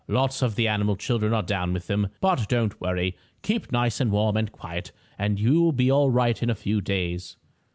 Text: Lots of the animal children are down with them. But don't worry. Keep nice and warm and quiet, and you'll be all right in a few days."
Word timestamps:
Lots 0.07 0.41
of 0.41 0.55
the 0.55 0.67
animal 0.67 0.95
children 0.95 1.31
are 1.31 1.43
down 1.43 1.73
with 1.73 1.85
them. 1.85 2.07
But 2.21 2.49
don't 2.49 2.81
worry. 2.81 3.15
Keep 3.43 3.71
nice 3.71 3.99
and 4.01 4.09
warm 4.11 4.35
and 4.35 4.51
quiet, 4.51 4.91
and 5.19 5.39
you'll 5.39 5.73
be 5.73 5.91
all 5.91 6.09
right 6.09 6.41
in 6.41 6.49
a 6.49 6.55
few 6.55 6.81
days." 6.81 7.37